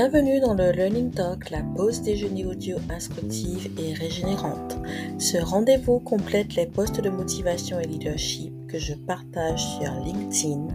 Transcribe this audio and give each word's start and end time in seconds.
Bienvenue 0.00 0.38
dans 0.38 0.54
le 0.54 0.70
Learning 0.70 1.10
Talk, 1.10 1.50
la 1.50 1.60
pause 1.74 2.02
déjeuner 2.02 2.46
audio 2.46 2.76
instructive 2.88 3.68
et 3.80 3.94
régénérante. 3.94 4.76
Ce 5.18 5.38
rendez-vous 5.38 5.98
complète 5.98 6.54
les 6.54 6.66
postes 6.66 7.00
de 7.00 7.10
motivation 7.10 7.80
et 7.80 7.86
leadership 7.88 8.52
que 8.68 8.78
je 8.78 8.94
partage 8.94 9.60
sur 9.60 9.90
LinkedIn 10.04 10.68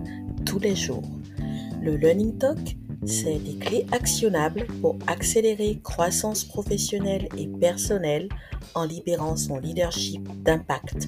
tous 0.45 0.59
les 0.59 0.75
jours. 0.75 1.09
Le 1.81 1.95
Learning 1.95 2.37
Talk, 2.37 2.75
c'est 3.05 3.39
des 3.39 3.55
clés 3.55 3.85
actionnables 3.93 4.67
pour 4.81 4.97
accélérer 5.07 5.79
croissance 5.81 6.43
professionnelle 6.43 7.29
et 7.37 7.47
personnelle 7.47 8.27
en 8.75 8.83
libérant 8.83 9.37
son 9.37 9.57
leadership 9.57 10.27
d'impact. 10.43 11.07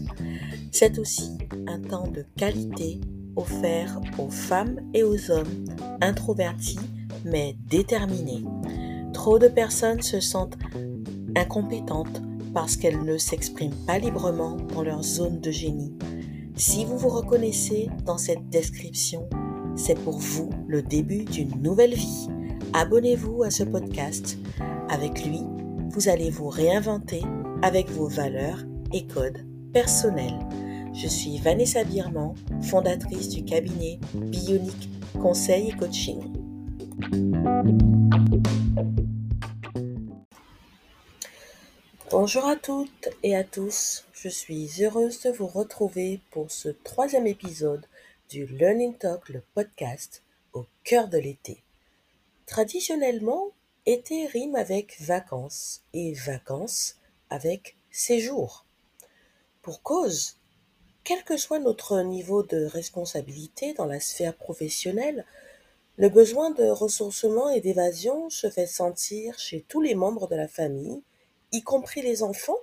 C'est 0.71 0.99
aussi 0.99 1.37
un 1.67 1.81
temps 1.81 2.07
de 2.07 2.23
qualité 2.37 3.01
offert 3.35 3.99
aux 4.17 4.29
femmes 4.29 4.79
et 4.93 5.03
aux 5.03 5.31
hommes 5.31 5.65
introvertis 5.99 6.79
mais 7.25 7.57
déterminés. 7.67 8.43
Trop 9.13 9.39
de 9.39 9.47
personnes 9.47 10.01
se 10.01 10.19
sentent 10.19 10.57
incompétentes 11.35 12.21
parce 12.53 12.77
qu'elles 12.77 13.03
ne 13.03 13.17
s'expriment 13.17 13.75
pas 13.85 13.99
librement 13.99 14.55
dans 14.73 14.83
leur 14.83 15.03
zone 15.03 15.41
de 15.41 15.51
génie. 15.51 15.93
Si 16.55 16.85
vous 16.85 16.97
vous 16.97 17.09
reconnaissez 17.09 17.89
dans 18.05 18.17
cette 18.17 18.49
description, 18.49 19.27
c'est 19.75 19.99
pour 19.99 20.19
vous 20.19 20.49
le 20.67 20.81
début 20.81 21.25
d'une 21.25 21.61
nouvelle 21.61 21.93
vie. 21.93 22.29
Abonnez-vous 22.73 23.43
à 23.43 23.51
ce 23.51 23.63
podcast. 23.63 24.37
Avec 24.87 25.25
lui, 25.25 25.41
vous 25.89 26.07
allez 26.07 26.29
vous 26.29 26.47
réinventer 26.47 27.21
avec 27.61 27.89
vos 27.89 28.07
valeurs 28.07 28.59
et 28.93 29.05
codes 29.05 29.45
personnels. 29.73 30.39
Je 30.93 31.07
suis 31.07 31.39
Vanessa 31.39 31.83
Birman, 31.83 32.33
fondatrice 32.61 33.27
du 33.27 33.43
cabinet 33.43 33.99
Bionic 34.13 34.89
Conseil 35.21 35.69
et 35.69 35.73
Coaching. 35.73 36.21
Bonjour 42.09 42.45
à 42.45 42.55
toutes 42.55 43.09
et 43.21 43.35
à 43.35 43.43
tous, 43.43 44.05
je 44.13 44.29
suis 44.29 44.69
heureuse 44.81 45.19
de 45.21 45.31
vous 45.31 45.47
retrouver 45.47 46.21
pour 46.31 46.51
ce 46.51 46.69
troisième 46.69 47.27
épisode 47.27 47.85
du 48.29 48.45
Learning 48.45 48.95
Talk, 48.95 49.27
le 49.29 49.41
podcast 49.53 50.23
au 50.53 50.65
cœur 50.85 51.09
de 51.09 51.17
l'été. 51.17 51.61
Traditionnellement, 52.45 53.49
été 53.85 54.27
rime 54.27 54.55
avec 54.55 54.95
vacances 55.01 55.81
et 55.93 56.13
vacances 56.13 56.95
avec 57.29 57.75
séjour. 57.91 58.65
Pour 59.61 59.81
cause, 59.81 60.37
quel 61.03 61.23
que 61.23 61.37
soit 61.37 61.59
notre 61.59 62.01
niveau 62.01 62.41
de 62.43 62.65
responsabilité 62.65 63.73
dans 63.73 63.85
la 63.85 63.99
sphère 63.99 64.35
professionnelle, 64.35 65.25
le 65.97 66.09
besoin 66.09 66.51
de 66.51 66.65
ressourcement 66.65 67.49
et 67.49 67.61
d'évasion 67.61 68.29
se 68.29 68.49
fait 68.49 68.67
sentir 68.67 69.39
chez 69.39 69.61
tous 69.61 69.81
les 69.81 69.95
membres 69.95 70.27
de 70.27 70.35
la 70.35 70.47
famille, 70.47 71.03
y 71.51 71.61
compris 71.61 72.01
les 72.01 72.21
enfants, 72.21 72.59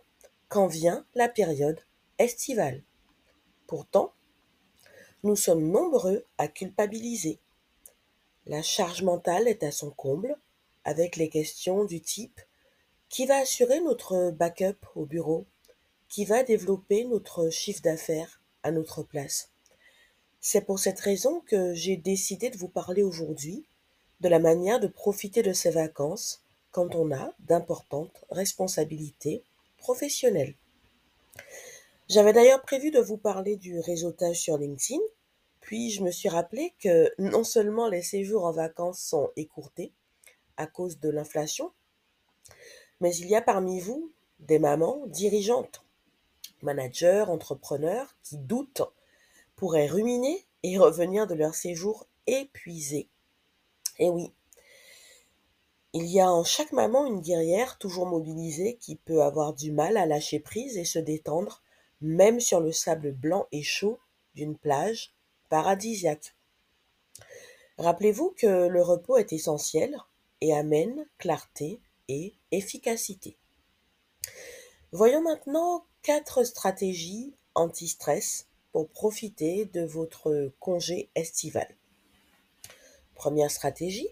quand 0.48 0.66
vient 0.66 1.06
la 1.14 1.28
période 1.28 1.80
estivale. 2.18 2.82
Pourtant, 3.66 4.12
nous 5.22 5.36
sommes 5.36 5.70
nombreux 5.70 6.26
à 6.36 6.48
culpabiliser. 6.48 7.38
La 8.46 8.60
charge 8.60 9.02
mentale 9.02 9.48
est 9.48 9.62
à 9.62 9.70
son 9.70 9.90
comble, 9.90 10.36
avec 10.84 11.16
les 11.16 11.28
questions 11.28 11.84
du 11.84 12.00
type 12.00 12.40
qui 13.08 13.26
va 13.26 13.36
assurer 13.36 13.80
notre 13.80 14.30
backup 14.30 14.86
au 14.94 15.04
bureau? 15.04 15.46
Qui 16.08 16.24
va 16.24 16.42
développer 16.42 17.04
notre 17.04 17.50
chiffre 17.50 17.82
d'affaires 17.82 18.42
à 18.62 18.70
notre 18.70 19.02
place? 19.02 19.51
C'est 20.44 20.66
pour 20.66 20.80
cette 20.80 20.98
raison 20.98 21.40
que 21.46 21.72
j'ai 21.72 21.96
décidé 21.96 22.50
de 22.50 22.58
vous 22.58 22.68
parler 22.68 23.04
aujourd'hui 23.04 23.64
de 24.20 24.28
la 24.28 24.40
manière 24.40 24.80
de 24.80 24.88
profiter 24.88 25.42
de 25.42 25.52
ces 25.52 25.70
vacances 25.70 26.42
quand 26.72 26.96
on 26.96 27.12
a 27.12 27.32
d'importantes 27.38 28.24
responsabilités 28.28 29.44
professionnelles. 29.78 30.54
J'avais 32.08 32.32
d'ailleurs 32.32 32.62
prévu 32.62 32.90
de 32.90 32.98
vous 32.98 33.16
parler 33.16 33.56
du 33.56 33.78
réseautage 33.78 34.40
sur 34.40 34.58
LinkedIn, 34.58 35.00
puis 35.60 35.90
je 35.90 36.02
me 36.02 36.10
suis 36.10 36.28
rappelé 36.28 36.74
que 36.80 37.12
non 37.18 37.44
seulement 37.44 37.88
les 37.88 38.02
séjours 38.02 38.44
en 38.44 38.52
vacances 38.52 39.00
sont 39.00 39.30
écourtés 39.36 39.92
à 40.56 40.66
cause 40.66 40.98
de 40.98 41.08
l'inflation, 41.08 41.70
mais 43.00 43.14
il 43.14 43.28
y 43.28 43.36
a 43.36 43.42
parmi 43.42 43.78
vous 43.78 44.10
des 44.40 44.58
mamans 44.58 45.04
dirigeantes, 45.06 45.84
managers, 46.62 47.26
entrepreneurs 47.28 48.16
qui 48.24 48.38
doutent 48.38 48.82
pourraient 49.62 49.86
ruminer 49.86 50.44
et 50.64 50.76
revenir 50.76 51.28
de 51.28 51.34
leur 51.34 51.54
séjour 51.54 52.08
épuisés. 52.26 53.08
Et 54.00 54.10
oui, 54.10 54.32
il 55.92 56.06
y 56.06 56.18
a 56.18 56.28
en 56.32 56.42
chaque 56.42 56.72
maman 56.72 57.06
une 57.06 57.20
guerrière 57.20 57.78
toujours 57.78 58.06
mobilisée 58.06 58.76
qui 58.80 58.96
peut 58.96 59.22
avoir 59.22 59.54
du 59.54 59.70
mal 59.70 59.96
à 59.96 60.04
lâcher 60.04 60.40
prise 60.40 60.76
et 60.78 60.84
se 60.84 60.98
détendre, 60.98 61.62
même 62.00 62.40
sur 62.40 62.58
le 62.58 62.72
sable 62.72 63.12
blanc 63.12 63.46
et 63.52 63.62
chaud 63.62 64.00
d'une 64.34 64.58
plage 64.58 65.14
paradisiaque. 65.48 66.34
Rappelez-vous 67.78 68.34
que 68.36 68.66
le 68.66 68.82
repos 68.82 69.16
est 69.16 69.32
essentiel 69.32 69.96
et 70.40 70.52
amène 70.52 71.06
clarté 71.18 71.80
et 72.08 72.34
efficacité. 72.50 73.36
Voyons 74.90 75.22
maintenant 75.22 75.84
quatre 76.02 76.42
stratégies 76.42 77.36
anti-stress 77.54 78.48
pour 78.72 78.88
profiter 78.88 79.66
de 79.66 79.82
votre 79.82 80.52
congé 80.58 81.10
estival. 81.14 81.68
Première 83.14 83.50
stratégie, 83.50 84.08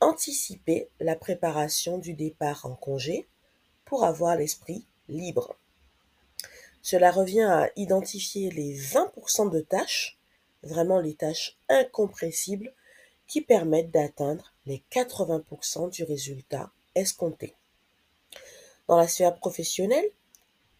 anticiper 0.00 0.90
la 1.00 1.16
préparation 1.16 1.98
du 1.98 2.12
départ 2.12 2.66
en 2.66 2.74
congé 2.74 3.26
pour 3.84 4.04
avoir 4.04 4.36
l'esprit 4.36 4.86
libre. 5.08 5.56
Cela 6.82 7.10
revient 7.10 7.42
à 7.42 7.70
identifier 7.76 8.50
les 8.50 8.78
20% 8.78 9.50
de 9.50 9.60
tâches, 9.60 10.18
vraiment 10.62 11.00
les 11.00 11.14
tâches 11.14 11.56
incompressibles, 11.68 12.74
qui 13.26 13.40
permettent 13.40 13.90
d'atteindre 13.90 14.52
les 14.66 14.84
80% 14.92 15.90
du 15.90 16.04
résultat 16.04 16.70
escompté. 16.94 17.54
Dans 18.86 18.96
la 18.96 19.08
sphère 19.08 19.36
professionnelle, 19.36 20.08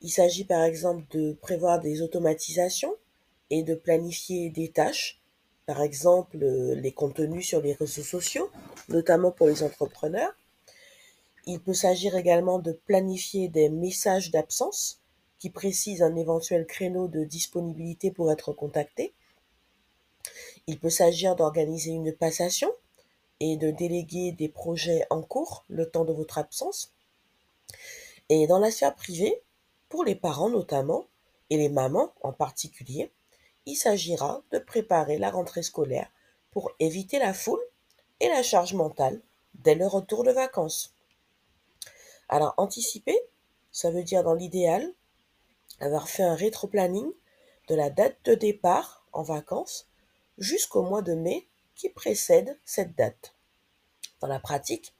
il 0.01 0.11
s'agit 0.11 0.45
par 0.45 0.62
exemple 0.65 1.05
de 1.11 1.33
prévoir 1.33 1.81
des 1.81 2.03
automatisations 2.03 2.95
et 3.51 3.62
de 3.62 3.75
planifier 3.75 4.51
des 4.51 4.71
tâches, 4.71 5.21
par 5.67 5.83
exemple 5.83 6.39
euh, 6.43 6.75
les 6.75 6.93
contenus 6.93 7.47
sur 7.47 7.61
les 7.61 7.73
réseaux 7.73 8.03
sociaux, 8.03 8.51
notamment 8.89 9.31
pour 9.31 9.49
les 9.49 9.62
entrepreneurs. 9.62 10.34
Il 11.47 11.61
peut 11.61 11.75
s'agir 11.75 12.17
également 12.17 12.59
de 12.59 12.73
planifier 12.73 13.49
des 13.49 13.69
messages 13.69 14.31
d'absence 14.31 15.01
qui 15.39 15.51
précisent 15.51 16.03
un 16.03 16.17
éventuel 16.17 16.67
créneau 16.67 17.09
de 17.09 17.25
disponibilité 17.25 18.11
pour 18.11 18.33
être 18.33 18.53
contacté. 18.53 19.13
Il 20.67 20.78
peut 20.78 20.91
s'agir 20.91 21.37
d'organiser 21.37 21.91
une 21.91 22.13
passation 22.13 22.71
et 23.39 23.57
de 23.57 23.71
déléguer 23.71 24.33
des 24.33 24.49
projets 24.49 25.05
en 25.11 25.23
cours 25.23 25.65
le 25.69 25.89
temps 25.89 26.05
de 26.05 26.13
votre 26.13 26.39
absence. 26.39 26.93
Et 28.28 28.47
dans 28.47 28.59
la 28.59 28.71
sphère 28.71 28.95
privée, 28.95 29.41
pour 29.89 30.05
les 30.05 30.15
parents 30.15 30.51
notamment, 30.51 31.07
et 31.51 31.57
les 31.57 31.69
mamans 31.69 32.13
en 32.23 32.33
particulier, 32.33 33.13
il 33.67 33.77
s'agira 33.77 34.43
de 34.51 34.59
préparer 34.59 35.19
la 35.19 35.31
rentrée 35.31 35.63
scolaire 35.63 36.11
pour 36.51 36.71
éviter 36.79 37.19
la 37.19 37.35
foule 37.35 37.63
et 38.21 38.29
la 38.29 38.43
charge 38.43 38.75
mentale 38.75 39.21
dès 39.55 39.75
le 39.75 39.87
retour 39.87 40.25
de 40.25 40.31
vacances. 40.31 40.95
Alors 42.29 42.55
anticiper, 42.57 43.19
ça 43.71 43.91
veut 43.91 44.03
dire 44.03 44.25
dans 44.25 44.35
l'idéal 44.35 44.93
avoir 45.81 46.09
fait 46.09 46.23
un 46.23 46.35
rétro-planning 46.35 47.11
de 47.69 47.75
la 47.75 47.91
date 47.91 48.17
de 48.25 48.35
départ 48.35 49.07
en 49.13 49.23
vacances 49.23 49.89
jusqu'au 50.39 50.83
mois 50.83 51.03
de 51.03 51.15
mai 51.15 51.47
qui 51.75 51.89
précède 51.91 52.59
cette 52.65 52.97
date. 52.97 53.34
Dans 54.21 54.28
la 54.28 54.41
pratique, 54.41 54.95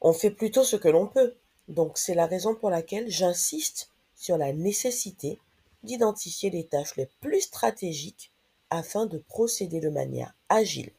on 0.00 0.12
fait 0.12 0.30
plutôt 0.30 0.62
ce 0.62 0.76
que 0.76 0.88
l'on 0.88 1.08
peut. 1.08 1.36
Donc 1.68 1.98
c'est 1.98 2.14
la 2.14 2.26
raison 2.26 2.54
pour 2.54 2.70
laquelle 2.70 3.10
j'insiste 3.10 3.90
sur 4.16 4.38
la 4.38 4.52
nécessité 4.52 5.38
d'identifier 5.82 6.50
les 6.50 6.64
tâches 6.64 6.96
les 6.96 7.08
plus 7.20 7.42
stratégiques 7.42 8.32
afin 8.70 9.06
de 9.06 9.18
procéder 9.18 9.80
de 9.80 9.88
manière 9.88 10.34
agile. 10.48 10.90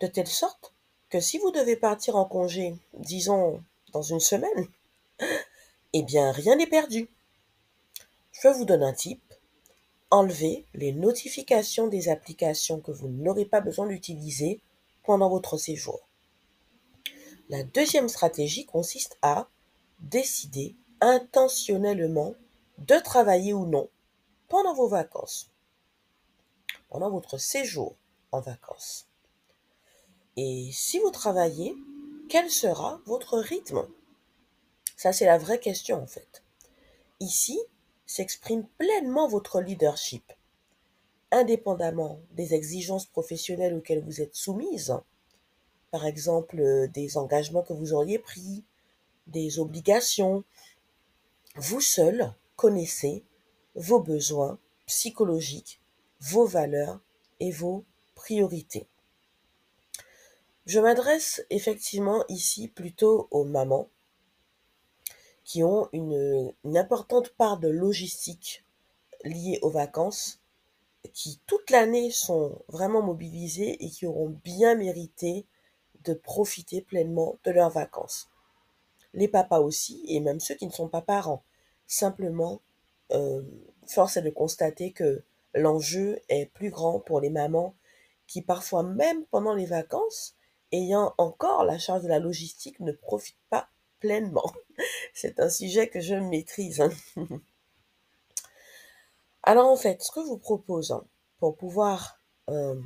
De 0.00 0.06
telle 0.06 0.28
sorte 0.28 0.72
que 1.10 1.20
si 1.20 1.38
vous 1.38 1.50
devez 1.50 1.76
partir 1.76 2.16
en 2.16 2.24
congé, 2.24 2.74
disons 2.94 3.62
dans 3.92 4.02
une 4.02 4.20
semaine, 4.20 4.68
eh 5.92 6.02
bien 6.02 6.32
rien 6.32 6.56
n'est 6.56 6.66
perdu. 6.66 7.08
Je 8.32 8.48
vous 8.48 8.64
donne 8.64 8.82
un 8.82 8.94
tip. 8.94 9.20
Enlevez 10.10 10.66
les 10.74 10.92
notifications 10.92 11.86
des 11.86 12.08
applications 12.08 12.80
que 12.80 12.90
vous 12.90 13.08
n'aurez 13.08 13.44
pas 13.44 13.60
besoin 13.60 13.86
d'utiliser 13.86 14.60
pendant 15.04 15.28
votre 15.28 15.56
séjour. 15.56 16.00
La 17.48 17.62
deuxième 17.62 18.08
stratégie 18.08 18.66
consiste 18.66 19.18
à 19.22 19.48
décider 20.00 20.74
intentionnellement 21.02 22.34
de 22.78 22.94
travailler 22.94 23.52
ou 23.52 23.66
non 23.66 23.90
pendant 24.48 24.72
vos 24.72 24.88
vacances, 24.88 25.50
pendant 26.88 27.10
votre 27.10 27.38
séjour 27.38 27.96
en 28.30 28.40
vacances. 28.40 29.08
Et 30.36 30.70
si 30.72 30.98
vous 31.00 31.10
travaillez, 31.10 31.74
quel 32.28 32.50
sera 32.50 33.00
votre 33.04 33.38
rythme? 33.38 33.86
Ça, 34.96 35.12
c'est 35.12 35.26
la 35.26 35.38
vraie 35.38 35.58
question 35.58 36.00
en 36.00 36.06
fait. 36.06 36.42
Ici 37.20 37.58
s'exprime 38.06 38.66
pleinement 38.78 39.26
votre 39.26 39.60
leadership, 39.60 40.32
indépendamment 41.30 42.20
des 42.32 42.54
exigences 42.54 43.06
professionnelles 43.06 43.74
auxquelles 43.74 44.04
vous 44.04 44.20
êtes 44.20 44.34
soumise, 44.34 44.96
par 45.90 46.06
exemple 46.06 46.60
euh, 46.60 46.86
des 46.86 47.16
engagements 47.16 47.62
que 47.62 47.72
vous 47.72 47.92
auriez 47.92 48.18
pris, 48.18 48.64
des 49.26 49.58
obligations. 49.58 50.44
Vous 51.56 51.82
seul 51.82 52.32
connaissez 52.56 53.26
vos 53.74 54.00
besoins 54.00 54.58
psychologiques, 54.86 55.82
vos 56.18 56.46
valeurs 56.46 56.98
et 57.40 57.50
vos 57.50 57.84
priorités. 58.14 58.86
Je 60.64 60.80
m'adresse 60.80 61.44
effectivement 61.50 62.24
ici 62.30 62.68
plutôt 62.68 63.28
aux 63.30 63.44
mamans 63.44 63.90
qui 65.44 65.62
ont 65.62 65.90
une, 65.92 66.54
importante 66.74 67.28
part 67.34 67.58
de 67.58 67.68
logistique 67.68 68.64
liée 69.22 69.58
aux 69.60 69.70
vacances, 69.70 70.40
qui 71.12 71.38
toute 71.46 71.68
l'année 71.68 72.10
sont 72.10 72.62
vraiment 72.68 73.02
mobilisées 73.02 73.84
et 73.84 73.90
qui 73.90 74.06
auront 74.06 74.30
bien 74.42 74.74
mérité 74.74 75.44
de 76.04 76.14
profiter 76.14 76.80
pleinement 76.80 77.36
de 77.44 77.50
leurs 77.50 77.70
vacances. 77.70 78.31
Les 79.14 79.28
papas 79.28 79.60
aussi, 79.60 80.04
et 80.08 80.20
même 80.20 80.40
ceux 80.40 80.54
qui 80.54 80.66
ne 80.66 80.72
sont 80.72 80.88
pas 80.88 81.02
parents. 81.02 81.44
Simplement, 81.86 82.62
euh, 83.12 83.42
force 83.86 84.16
est 84.16 84.22
de 84.22 84.30
constater 84.30 84.92
que 84.92 85.22
l'enjeu 85.54 86.20
est 86.28 86.46
plus 86.46 86.70
grand 86.70 87.00
pour 87.00 87.20
les 87.20 87.30
mamans 87.30 87.74
qui 88.26 88.40
parfois 88.40 88.82
même 88.82 89.26
pendant 89.26 89.54
les 89.54 89.66
vacances, 89.66 90.34
ayant 90.72 91.14
encore 91.18 91.64
la 91.64 91.78
charge 91.78 92.02
de 92.02 92.08
la 92.08 92.18
logistique, 92.18 92.80
ne 92.80 92.92
profitent 92.92 93.36
pas 93.50 93.68
pleinement. 94.00 94.50
C'est 95.14 95.38
un 95.38 95.50
sujet 95.50 95.88
que 95.88 96.00
je 96.00 96.14
maîtrise. 96.14 96.80
Hein. 96.80 96.90
Alors 99.42 99.68
en 99.68 99.76
fait, 99.76 100.02
ce 100.02 100.10
que 100.10 100.20
vous 100.20 100.38
propose 100.38 100.92
hein, 100.92 101.04
pour 101.38 101.56
pouvoir 101.56 102.20
euh, 102.48 102.80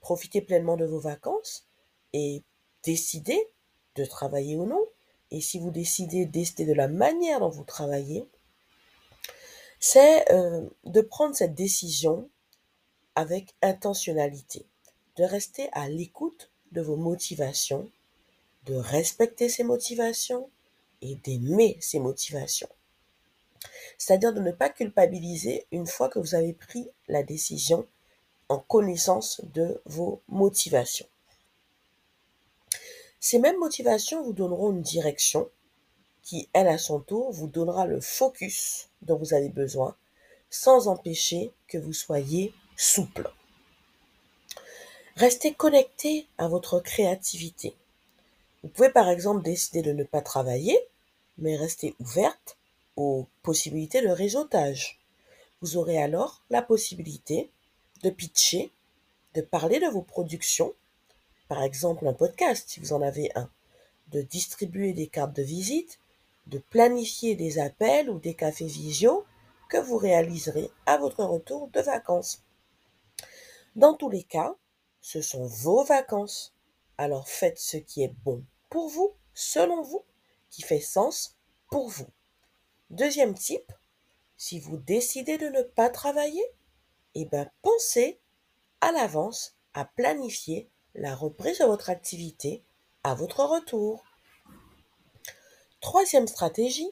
profiter 0.00 0.40
pleinement 0.40 0.76
de 0.76 0.84
vos 0.84 1.00
vacances 1.00 1.66
et 2.12 2.44
décider 2.84 3.50
de 3.96 4.04
travailler 4.04 4.56
ou 4.56 4.66
non, 4.66 4.86
et 5.34 5.40
si 5.40 5.58
vous 5.58 5.72
décidez 5.72 6.26
décider 6.26 6.64
de 6.64 6.72
la 6.72 6.86
manière 6.86 7.40
dont 7.40 7.48
vous 7.48 7.64
travaillez, 7.64 8.24
c'est 9.80 10.30
euh, 10.32 10.70
de 10.84 11.00
prendre 11.00 11.34
cette 11.34 11.56
décision 11.56 12.30
avec 13.16 13.52
intentionnalité, 13.60 14.64
de 15.16 15.24
rester 15.24 15.68
à 15.72 15.88
l'écoute 15.88 16.52
de 16.70 16.80
vos 16.80 16.94
motivations, 16.94 17.90
de 18.66 18.76
respecter 18.76 19.48
ces 19.48 19.64
motivations 19.64 20.48
et 21.02 21.16
d'aimer 21.16 21.78
ces 21.80 21.98
motivations. 21.98 22.70
C'est-à-dire 23.98 24.32
de 24.32 24.40
ne 24.40 24.52
pas 24.52 24.68
culpabiliser 24.68 25.66
une 25.72 25.88
fois 25.88 26.08
que 26.08 26.20
vous 26.20 26.36
avez 26.36 26.52
pris 26.52 26.88
la 27.08 27.24
décision 27.24 27.88
en 28.48 28.60
connaissance 28.60 29.40
de 29.52 29.82
vos 29.84 30.22
motivations. 30.28 31.08
Ces 33.26 33.38
mêmes 33.38 33.58
motivations 33.58 34.22
vous 34.22 34.34
donneront 34.34 34.70
une 34.70 34.82
direction 34.82 35.48
qui, 36.22 36.50
elle, 36.52 36.68
à 36.68 36.76
son 36.76 37.00
tour, 37.00 37.32
vous 37.32 37.46
donnera 37.46 37.86
le 37.86 37.98
focus 37.98 38.90
dont 39.00 39.16
vous 39.16 39.32
avez 39.32 39.48
besoin 39.48 39.96
sans 40.50 40.88
empêcher 40.88 41.50
que 41.66 41.78
vous 41.78 41.94
soyez 41.94 42.52
souple. 42.76 43.30
Restez 45.16 45.54
connecté 45.54 46.26
à 46.36 46.48
votre 46.48 46.80
créativité. 46.80 47.74
Vous 48.62 48.68
pouvez 48.68 48.90
par 48.90 49.08
exemple 49.08 49.42
décider 49.42 49.80
de 49.80 49.92
ne 49.92 50.04
pas 50.04 50.20
travailler, 50.20 50.78
mais 51.38 51.56
rester 51.56 51.94
ouverte 52.00 52.58
aux 52.96 53.26
possibilités 53.42 54.02
de 54.02 54.10
réseautage. 54.10 55.00
Vous 55.62 55.78
aurez 55.78 55.96
alors 55.96 56.42
la 56.50 56.60
possibilité 56.60 57.50
de 58.02 58.10
pitcher, 58.10 58.70
de 59.32 59.40
parler 59.40 59.80
de 59.80 59.86
vos 59.86 60.02
productions 60.02 60.74
par 61.48 61.62
exemple 61.62 62.06
un 62.06 62.12
podcast 62.12 62.68
si 62.68 62.80
vous 62.80 62.92
en 62.92 63.02
avez 63.02 63.30
un, 63.34 63.50
de 64.08 64.22
distribuer 64.22 64.92
des 64.92 65.06
cartes 65.06 65.34
de 65.34 65.42
visite, 65.42 65.98
de 66.46 66.58
planifier 66.58 67.36
des 67.36 67.58
appels 67.58 68.10
ou 68.10 68.18
des 68.18 68.34
cafés 68.34 68.66
visio 68.66 69.24
que 69.68 69.78
vous 69.78 69.96
réaliserez 69.96 70.70
à 70.86 70.98
votre 70.98 71.24
retour 71.24 71.68
de 71.68 71.80
vacances. 71.80 72.42
Dans 73.76 73.94
tous 73.94 74.10
les 74.10 74.22
cas, 74.22 74.54
ce 75.00 75.20
sont 75.20 75.46
vos 75.46 75.84
vacances. 75.84 76.54
Alors 76.96 77.28
faites 77.28 77.58
ce 77.58 77.76
qui 77.76 78.02
est 78.02 78.14
bon 78.24 78.44
pour 78.70 78.88
vous, 78.88 79.14
selon 79.32 79.82
vous, 79.82 80.04
qui 80.50 80.62
fait 80.62 80.80
sens 80.80 81.36
pour 81.70 81.88
vous. 81.88 82.06
Deuxième 82.90 83.34
type, 83.34 83.72
si 84.36 84.60
vous 84.60 84.76
décidez 84.76 85.38
de 85.38 85.48
ne 85.48 85.62
pas 85.62 85.90
travailler, 85.90 86.44
eh 87.14 87.24
bien 87.24 87.50
pensez 87.62 88.20
à 88.80 88.92
l'avance 88.92 89.56
à 89.72 89.84
planifier 89.84 90.68
la 90.94 91.14
reprise 91.14 91.58
de 91.58 91.64
votre 91.64 91.90
activité 91.90 92.62
à 93.02 93.14
votre 93.14 93.44
retour. 93.44 94.04
Troisième 95.80 96.28
stratégie, 96.28 96.90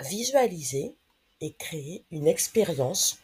visualiser 0.00 0.94
et 1.40 1.52
créer 1.52 2.04
une 2.10 2.26
expérience 2.26 3.18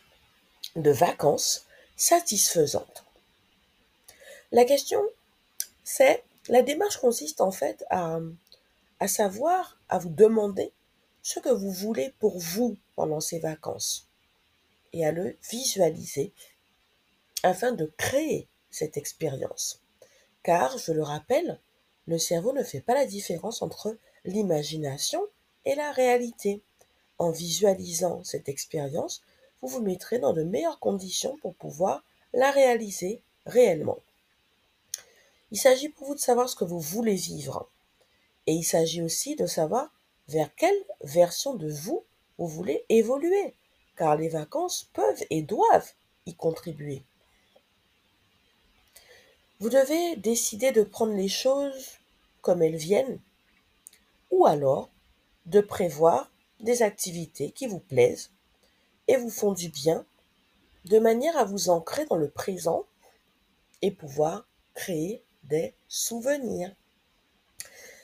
de 0.77 0.91
vacances 0.91 1.67
satisfaisante. 1.97 3.05
La 4.53 4.65
question, 4.65 5.03
c'est, 5.85 6.25
la 6.49 6.63
démarche 6.63 6.99
consiste 6.99 7.41
en 7.41 7.51
fait 7.51 7.85
à, 7.91 8.21
savoir, 9.07 9.79
à 9.89 9.99
vous 9.99 10.11
demander 10.11 10.73
ce 11.23 11.41
que 11.41 11.49
vous 11.49 11.71
voulez 11.71 12.15
pour 12.19 12.39
vous 12.39 12.77
pendant 12.97 13.21
ces 13.21 13.39
vacances 13.39 14.09
et 14.93 15.07
à 15.07 15.13
le 15.13 15.37
visualiser 15.51 16.33
afin 17.43 17.73
de 17.73 17.93
créer 17.97 18.49
cette 18.71 18.97
expérience. 18.97 19.81
Car, 20.43 20.79
je 20.79 20.93
le 20.93 21.03
rappelle, 21.03 21.61
le 22.07 22.19
cerveau 22.19 22.53
ne 22.53 22.63
fait 22.63 22.81
pas 22.81 22.95
la 22.95 23.07
différence 23.07 23.63
entre 23.63 23.97
l'imagination 24.25 25.23
et 25.65 25.75
la 25.75 25.93
réalité. 25.93 26.63
En 27.19 27.31
visualisant 27.31 28.23
cette 28.25 28.49
expérience, 28.49 29.23
vous 29.61 29.69
vous 29.69 29.83
mettrez 29.83 30.19
dans 30.19 30.33
de 30.33 30.43
meilleures 30.43 30.79
conditions 30.79 31.37
pour 31.39 31.55
pouvoir 31.55 32.05
la 32.33 32.51
réaliser 32.51 33.23
réellement. 33.47 33.99
Il 35.51 35.59
s'agit 35.59 35.89
pour 35.89 36.07
vous 36.07 36.15
de 36.15 36.21
savoir 36.21 36.49
ce 36.49 36.57
que 36.57 36.65
vous 36.65 36.81
voulez 36.81 37.15
vivre. 37.15 37.69
Et 38.47 38.53
il 38.53 38.65
s'agit 38.65 39.03
aussi 39.03 39.35
de 39.35 39.47
savoir 39.47 39.93
vers 40.29 40.55
quelle 40.55 40.85
version 41.03 41.55
de 41.55 41.71
vous 41.71 42.05
vous 42.39 42.47
voulez 42.47 42.85
évoluer, 42.89 43.55
car 43.97 44.17
les 44.17 44.29
vacances 44.29 44.89
peuvent 44.93 45.25
et 45.31 45.43
doivent 45.43 45.93
y 46.27 46.35
contribuer. 46.35 47.03
Vous 49.61 49.71
devez 49.71 50.15
décider 50.15 50.71
de 50.71 50.85
prendre 50.85 51.15
les 51.15 51.29
choses 51.29 51.99
comme 52.43 52.63
elles 52.63 52.77
viennent 52.77 53.19
ou 54.31 54.47
alors 54.47 54.89
de 55.47 55.61
prévoir 55.61 56.31
des 56.61 56.83
activités 56.83 57.51
qui 57.51 57.67
vous 57.67 57.81
plaisent 57.81 58.31
et 59.09 59.17
vous 59.17 59.31
font 59.31 59.53
du 59.53 59.69
bien 59.69 60.07
de 60.85 61.01
manière 61.01 61.37
à 61.37 61.45
vous 61.45 61.71
ancrer 61.71 62.07
dans 62.07 62.17
le 62.17 62.31
présent 62.31 62.85
et 63.83 63.91
pouvoir 63.91 64.47
créer 64.75 65.25
des 65.43 65.75
souvenirs. 65.89 66.73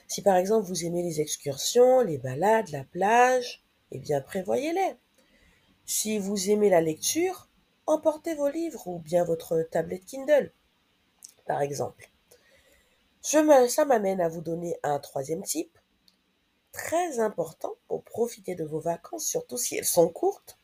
Si 0.09 0.23
par 0.23 0.37
exemple 0.37 0.67
vous 0.67 0.85
aimez 0.85 1.05
les 1.05 1.21
excursions, 1.21 2.01
les 2.01 2.19
balades, 2.19 2.71
la 2.71 2.83
plage, 2.83 3.63
eh 3.93 3.99
bien 3.99 4.21
prévoyez-les. 4.21 4.97
Si 5.87 6.19
vous 6.19 6.51
aimez 6.51 6.69
la 6.69 6.81
lecture, 6.81 7.49
emportez 7.87 8.35
vos 8.35 8.49
livres 8.49 8.89
ou 8.89 8.99
bien 8.99 9.23
votre 9.23 9.63
tablette 9.71 10.05
Kindle 10.05 10.51
par 11.47 11.63
exemple. 11.63 12.11
ça 13.23 13.85
m'amène 13.85 14.21
à 14.21 14.29
vous 14.29 14.41
donner 14.41 14.77
un 14.83 14.99
troisième 14.99 15.43
type, 15.43 15.79
très 16.73 17.21
important 17.21 17.75
pour 17.87 18.03
profiter 18.03 18.55
de 18.55 18.65
vos 18.65 18.81
vacances, 18.81 19.27
surtout 19.27 19.57
si 19.57 19.77
elles 19.77 19.85
sont 19.85 20.09
courtes. 20.09 20.59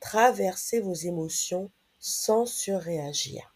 Traversez 0.00 0.80
vos 0.80 0.94
émotions 0.94 1.70
sans 1.98 2.44
surréagir. 2.44 3.54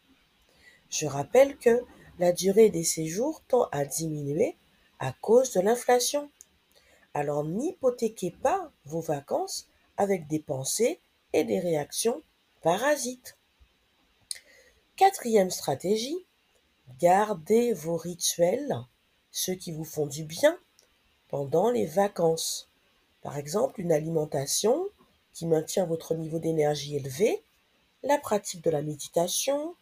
Je 0.89 1.07
rappelle 1.07 1.59
que 1.59 1.85
la 2.19 2.33
durée 2.33 2.71
des 2.71 2.85
séjours 2.85 3.43
tend 3.49 3.69
à 3.73 3.85
diminuer 3.85 4.57
à 4.99 5.13
cause 5.13 5.53
de 5.53 5.61
l'inflation. 5.61 6.31
Alors 7.15 7.45
n'hypothéquez 7.45 8.31
pas 8.31 8.73
vos 8.85 9.01
vacances 9.01 9.69
avec 9.97 10.27
des 10.27 10.41
pensées 10.41 11.01
et 11.33 11.45
des 11.45 11.61
réactions 11.61 12.23
parasites. 12.63 13.37
Quatrième 14.97 15.51
stratégie, 15.51 16.27
Gardez 17.01 17.73
vos 17.73 17.97
rituels, 17.97 18.75
ceux 19.31 19.55
qui 19.55 19.73
vous 19.73 19.85
font 19.85 20.07
du 20.07 20.25
bien, 20.25 20.59
pendant 21.29 21.71
les 21.71 21.87
vacances. 21.87 22.69
Par 23.23 23.37
exemple, 23.37 23.81
une 23.81 23.93
alimentation 23.93 24.89
qui 25.33 25.47
maintient 25.47 25.87
votre 25.87 26.15
niveau 26.15 26.39
d'énergie 26.39 26.97
élevé, 26.97 27.43
la 28.03 28.19
pratique 28.19 28.65
de 28.65 28.71
la 28.71 28.83
méditation, 28.83 29.77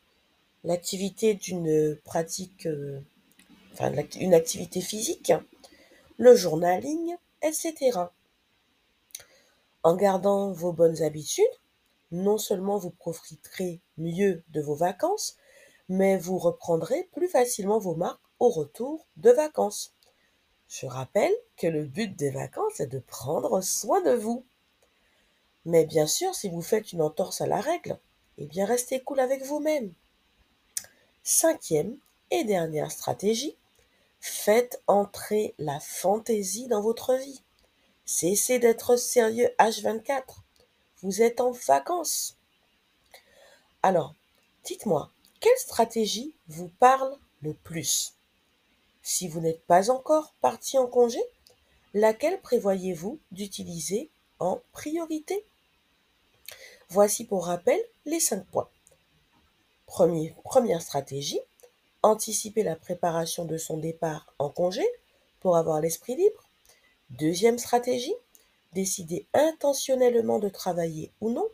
l'activité 0.64 1.34
d'une 1.34 1.96
pratique, 2.04 2.66
euh, 2.66 3.00
une 4.20 4.34
activité 4.34 4.80
physique, 4.80 5.32
le 6.18 6.34
journaling, 6.34 7.16
etc. 7.42 8.00
En 9.82 9.96
gardant 9.96 10.52
vos 10.52 10.72
bonnes 10.72 11.02
habitudes, 11.02 11.44
non 12.10 12.38
seulement 12.38 12.78
vous 12.78 12.90
profiterez 12.90 13.80
mieux 13.96 14.42
de 14.48 14.60
vos 14.60 14.74
vacances, 14.74 15.36
mais 15.88 16.16
vous 16.16 16.38
reprendrez 16.38 17.08
plus 17.12 17.28
facilement 17.28 17.78
vos 17.78 17.94
marques 17.94 18.20
au 18.38 18.48
retour 18.48 19.06
de 19.16 19.30
vacances. 19.30 19.92
Je 20.68 20.86
rappelle 20.86 21.34
que 21.56 21.66
le 21.66 21.84
but 21.84 22.16
des 22.16 22.30
vacances 22.30 22.80
est 22.80 22.88
de 22.88 22.98
prendre 22.98 23.60
soin 23.60 24.00
de 24.02 24.12
vous. 24.12 24.44
Mais 25.64 25.84
bien 25.84 26.06
sûr, 26.06 26.34
si 26.34 26.48
vous 26.48 26.62
faites 26.62 26.92
une 26.92 27.02
entorse 27.02 27.40
à 27.40 27.46
la 27.46 27.60
règle, 27.60 27.98
eh 28.38 28.46
bien 28.46 28.66
restez 28.66 29.00
cool 29.02 29.20
avec 29.20 29.44
vous-même. 29.44 29.92
Cinquième 31.22 31.96
et 32.30 32.44
dernière 32.44 32.90
stratégie, 32.90 33.56
faites 34.20 34.82
entrer 34.86 35.54
la 35.58 35.80
fantaisie 35.80 36.66
dans 36.68 36.82
votre 36.82 37.14
vie. 37.14 37.42
Cessez 38.04 38.58
d'être 38.58 38.96
sérieux 38.96 39.50
H24. 39.58 40.22
Vous 41.02 41.22
êtes 41.22 41.40
en 41.40 41.50
vacances. 41.50 42.36
Alors, 43.82 44.14
dites-moi, 44.64 45.10
quelle 45.46 45.58
stratégie 45.58 46.34
vous 46.48 46.72
parle 46.80 47.16
le 47.40 47.54
plus? 47.54 48.14
Si 49.00 49.28
vous 49.28 49.38
n'êtes 49.38 49.64
pas 49.64 49.92
encore 49.92 50.34
parti 50.40 50.76
en 50.76 50.88
congé, 50.88 51.20
laquelle 51.94 52.40
prévoyez-vous 52.40 53.20
d'utiliser 53.30 54.10
en 54.40 54.60
priorité? 54.72 55.46
Voici 56.88 57.24
pour 57.24 57.46
rappel 57.46 57.80
les 58.06 58.18
cinq 58.18 58.44
points. 58.46 58.68
première 59.86 60.82
stratégie, 60.82 61.38
anticiper 62.02 62.64
la 62.64 62.74
préparation 62.74 63.44
de 63.44 63.56
son 63.56 63.76
départ 63.76 64.34
en 64.40 64.50
congé 64.50 64.84
pour 65.38 65.56
avoir 65.56 65.80
l'esprit 65.80 66.16
libre. 66.16 66.42
Deuxième 67.10 67.58
stratégie, 67.58 68.16
décider 68.72 69.28
intentionnellement 69.32 70.40
de 70.40 70.48
travailler 70.48 71.12
ou 71.20 71.30
non. 71.30 71.46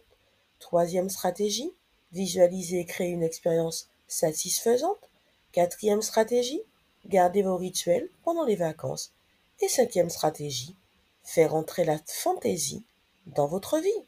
Troisième 0.61 1.11
stratégie, 1.11 1.75
visualiser 2.13 2.81
et 2.81 2.85
créer 2.85 3.11
une 3.11 3.23
expérience 3.23 3.89
satisfaisante. 4.09 5.11
Quatrième 5.53 6.03
stratégie, 6.03 6.63
garder 7.07 7.43
vos 7.43 7.57
rituels 7.57 8.09
pendant 8.25 8.45
les 8.45 8.57
vacances. 8.57 9.13
Et 9.61 9.69
cinquième 9.69 10.11
stratégie, 10.11 10.77
faire 11.23 11.55
entrer 11.55 11.85
la 11.85 11.99
fantaisie 12.07 12.85
dans 13.27 13.47
votre 13.47 13.79
vie. 13.79 14.07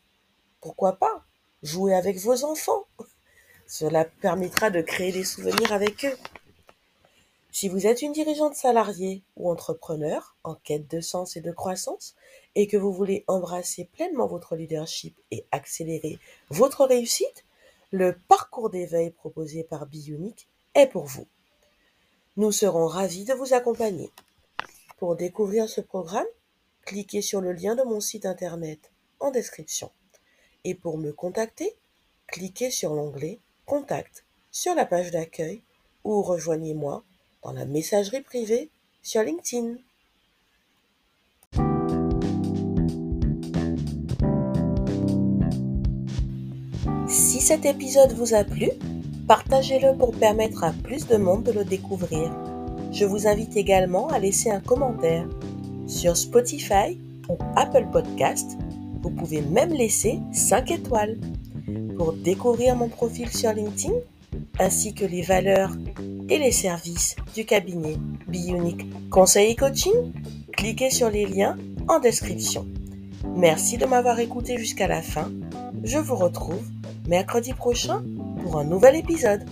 Pourquoi 0.61 0.95
pas 0.95 1.25
jouer 1.63 1.95
avec 1.95 2.19
vos 2.19 2.45
enfants? 2.45 2.87
Cela 3.67 4.05
permettra 4.05 4.71
de 4.71 4.83
créer 4.83 5.13
des 5.13 5.25
souvenirs 5.25 5.73
avec 5.73 6.05
eux. 6.05 6.17
Si 7.51 7.69
vous 7.69 7.87
êtes 7.87 8.03
une 8.03 8.13
dirigeante 8.13 8.57
salariée 8.57 9.23
ou 9.37 9.49
entrepreneur 9.49 10.35
en 10.43 10.57
quête 10.57 10.91
de 10.91 11.01
sens 11.01 11.37
et 11.37 11.41
de 11.41 11.53
croissance 11.53 12.17
et 12.57 12.67
que 12.67 12.77
vous 12.77 12.93
voulez 12.93 13.25
embrasser 13.29 13.85
pleinement 13.93 14.27
votre 14.27 14.57
leadership 14.57 15.17
et 15.31 15.47
accélérer 15.53 16.19
votre 16.51 16.85
réussite, 16.85 17.44
le 17.95 18.19
parcours 18.27 18.71
d'éveil 18.71 19.13
proposé 19.13 19.63
par 19.63 19.87
Bionic 19.87 20.49
est 20.75 20.89
pour 20.89 21.05
vous. 21.05 21.29
Nous 22.37 22.51
serons 22.51 22.89
ravis 22.89 23.25
de 23.25 23.35
vous 23.35 23.55
accompagner. 23.55 24.11
Pour 24.99 25.15
découvrir 25.15 25.69
ce 25.69 25.81
programme, 25.81 26.27
cliquez 26.85 27.23
sur 27.23 27.41
le 27.41 27.53
lien 27.53 27.77
de 27.77 27.85
mon 27.85 28.01
site 28.01 28.27
internet 28.27 28.91
en 29.21 29.31
description. 29.31 29.93
Et 30.65 30.75
pour 30.75 30.99
me 30.99 31.13
contacter, 31.13 31.77
cliquez 32.27 32.73
sur 32.73 32.95
l'onglet 32.95 33.39
Contact 33.65 34.25
sur 34.51 34.75
la 34.75 34.87
page 34.87 35.13
d'accueil 35.13 35.63
ou 36.03 36.21
rejoignez-moi 36.21 37.05
dans 37.45 37.53
la 37.53 37.65
messagerie 37.65 38.23
privée 38.23 38.71
sur 39.03 39.23
LinkedIn. 39.23 39.77
Cet 47.45 47.67
épisode 47.67 48.13
vous 48.13 48.33
a 48.33 48.43
plu, 48.43 48.71
partagez-le 49.29 49.99
pour 49.99 50.13
permettre 50.13 50.65
à 50.65 50.73
plus 50.73 51.07
de 51.07 51.19
monde 51.19 51.43
de 51.43 51.53
le 51.53 51.63
découvrir. 51.63 52.33
Je 52.91 53.05
vous 53.05 53.27
invite 53.27 53.59
également 53.59 54.09
à 54.09 54.19
laisser 54.19 54.51
un 54.51 54.61
commentaire 54.61 55.29
sur 55.87 56.17
Spotify 56.17 56.99
ou 57.29 57.37
Apple 57.55 57.87
Podcast. 57.93 58.57
Vous 59.03 59.11
pouvez 59.11 59.43
même 59.43 59.75
laisser 59.75 60.21
5 60.33 60.71
étoiles. 60.71 61.19
Pour 61.99 62.15
découvrir 62.15 62.77
mon 62.77 62.89
profil 62.89 63.29
sur 63.29 63.53
LinkedIn, 63.53 63.93
ainsi 64.59 64.95
que 64.95 65.05
les 65.05 65.21
valeurs 65.21 65.73
et 66.31 66.39
les 66.39 66.51
services 66.51 67.15
du 67.35 67.45
cabinet 67.45 67.99
Bionic 68.27 68.87
Conseil 69.11 69.51
et 69.51 69.57
Coaching, 69.57 70.13
cliquez 70.57 70.89
sur 70.89 71.11
les 71.11 71.27
liens 71.27 71.59
en 71.89 72.01
description. 72.01 72.67
Merci 73.37 73.77
de 73.77 73.85
m'avoir 73.85 74.19
écouté 74.19 74.57
jusqu'à 74.57 74.89
la 74.89 75.03
fin. 75.03 75.31
Je 75.83 75.99
vous 75.99 76.17
retrouve 76.17 76.65
mercredi 77.09 77.53
prochain 77.53 78.03
pour 78.43 78.59
un 78.59 78.65
nouvel 78.65 78.97
épisode. 78.97 79.45